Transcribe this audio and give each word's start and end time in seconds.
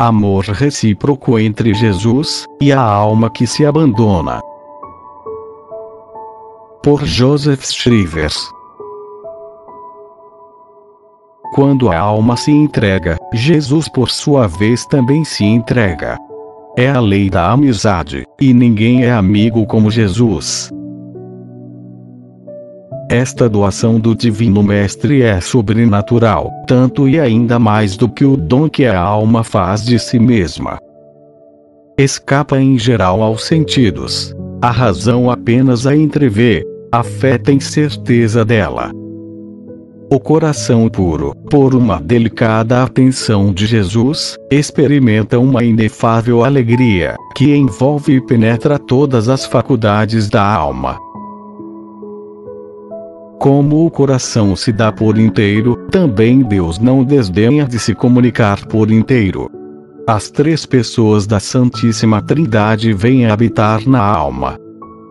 Amor 0.00 0.44
recíproco 0.44 1.40
entre 1.40 1.74
Jesus 1.74 2.46
e 2.60 2.72
a 2.72 2.80
alma 2.80 3.28
que 3.28 3.48
se 3.48 3.66
abandona. 3.66 4.40
Por 6.84 7.04
Joseph 7.04 7.64
Shrivers. 7.64 8.38
Quando 11.52 11.90
a 11.90 11.98
alma 11.98 12.36
se 12.36 12.52
entrega, 12.52 13.18
Jesus 13.32 13.88
por 13.88 14.08
sua 14.08 14.46
vez 14.46 14.86
também 14.86 15.24
se 15.24 15.44
entrega. 15.44 16.16
É 16.78 16.88
a 16.88 17.00
lei 17.00 17.28
da 17.28 17.50
amizade, 17.50 18.24
e 18.40 18.54
ninguém 18.54 19.02
é 19.02 19.10
amigo 19.10 19.66
como 19.66 19.90
Jesus. 19.90 20.70
Esta 23.10 23.48
doação 23.48 23.98
do 23.98 24.14
Divino 24.14 24.62
Mestre 24.62 25.22
é 25.22 25.40
sobrenatural, 25.40 26.52
tanto 26.68 27.08
e 27.08 27.18
ainda 27.18 27.58
mais 27.58 27.96
do 27.96 28.08
que 28.08 28.24
o 28.24 28.36
dom 28.36 28.68
que 28.68 28.86
a 28.86 28.96
alma 28.96 29.42
faz 29.42 29.84
de 29.84 29.98
si 29.98 30.20
mesma. 30.20 30.78
Escapa 31.98 32.60
em 32.60 32.78
geral 32.78 33.24
aos 33.24 33.44
sentidos. 33.44 34.32
A 34.62 34.70
razão 34.70 35.32
apenas 35.32 35.84
a 35.84 35.96
entrevê, 35.96 36.64
a 36.92 37.02
fé 37.02 37.38
tem 37.38 37.58
certeza 37.58 38.44
dela. 38.44 38.92
O 40.10 40.18
coração 40.18 40.88
puro, 40.88 41.34
por 41.50 41.74
uma 41.74 42.00
delicada 42.00 42.82
atenção 42.82 43.52
de 43.52 43.66
Jesus, 43.66 44.38
experimenta 44.50 45.38
uma 45.38 45.62
inefável 45.62 46.42
alegria, 46.42 47.14
que 47.36 47.54
envolve 47.54 48.14
e 48.14 48.20
penetra 48.20 48.78
todas 48.78 49.28
as 49.28 49.44
faculdades 49.44 50.30
da 50.30 50.42
alma. 50.42 50.98
Como 53.38 53.84
o 53.84 53.90
coração 53.90 54.56
se 54.56 54.72
dá 54.72 54.90
por 54.90 55.18
inteiro, 55.18 55.76
também 55.90 56.40
Deus 56.40 56.78
não 56.78 57.04
desdenha 57.04 57.66
de 57.66 57.78
se 57.78 57.94
comunicar 57.94 58.66
por 58.66 58.90
inteiro. 58.90 59.50
As 60.06 60.30
três 60.30 60.64
pessoas 60.64 61.26
da 61.26 61.38
Santíssima 61.38 62.22
Trindade 62.22 62.94
vêm 62.94 63.26
habitar 63.26 63.86
na 63.86 64.00
alma. 64.02 64.58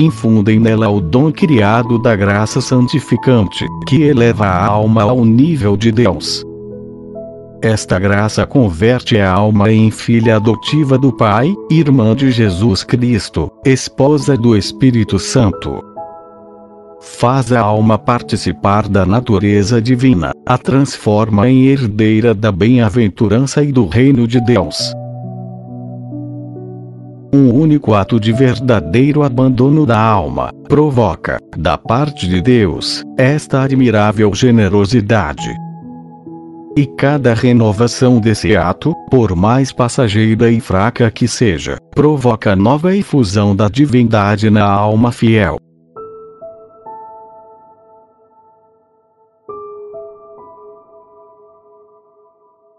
Infundem 0.00 0.58
nela 0.58 0.88
o 0.88 0.98
dom 0.98 1.30
criado 1.30 1.98
da 1.98 2.16
graça 2.16 2.58
santificante, 2.62 3.66
que 3.86 4.02
eleva 4.02 4.46
a 4.46 4.64
alma 4.64 5.02
ao 5.02 5.26
nível 5.26 5.76
de 5.76 5.92
Deus. 5.92 6.42
Esta 7.60 7.98
graça 7.98 8.46
converte 8.46 9.18
a 9.18 9.30
alma 9.30 9.70
em 9.70 9.90
filha 9.90 10.36
adotiva 10.36 10.96
do 10.96 11.12
Pai, 11.12 11.54
irmã 11.70 12.16
de 12.16 12.30
Jesus 12.30 12.82
Cristo, 12.82 13.52
esposa 13.62 14.38
do 14.38 14.56
Espírito 14.56 15.18
Santo 15.18 15.90
faz 17.00 17.50
a 17.50 17.60
alma 17.60 17.98
participar 17.98 18.86
da 18.86 19.06
natureza 19.06 19.80
divina, 19.80 20.32
a 20.46 20.58
transforma 20.58 21.48
em 21.48 21.66
herdeira 21.66 22.34
da 22.34 22.52
bem-aventurança 22.52 23.62
e 23.62 23.72
do 23.72 23.86
reino 23.86 24.28
de 24.28 24.38
Deus. 24.40 24.92
Um 27.32 27.54
único 27.54 27.94
ato 27.94 28.18
de 28.18 28.32
verdadeiro 28.32 29.22
abandono 29.22 29.86
da 29.86 30.00
alma 30.00 30.50
provoca, 30.68 31.38
da 31.56 31.78
parte 31.78 32.28
de 32.28 32.42
Deus, 32.42 33.04
esta 33.16 33.62
admirável 33.62 34.34
generosidade. 34.34 35.48
E 36.76 36.86
cada 36.86 37.32
renovação 37.32 38.18
desse 38.20 38.56
ato, 38.56 38.96
por 39.08 39.36
mais 39.36 39.72
passageira 39.72 40.50
e 40.50 40.60
fraca 40.60 41.08
que 41.08 41.28
seja, 41.28 41.78
provoca 41.94 42.56
nova 42.56 42.96
efusão 42.96 43.54
da 43.54 43.68
divindade 43.68 44.50
na 44.50 44.64
alma 44.64 45.12
fiel. 45.12 45.60